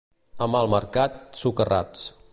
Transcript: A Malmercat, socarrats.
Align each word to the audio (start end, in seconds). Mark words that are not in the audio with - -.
A 0.45 0.47
Malmercat, 0.53 1.21
socarrats. 1.43 2.09